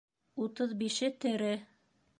[0.45, 1.55] Утыҙ бише тере.